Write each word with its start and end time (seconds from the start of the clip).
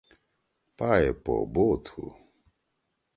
پائے 0.77 1.09
پو 1.23 1.33
بو 1.53 1.65
تُھو۔ 1.85 2.03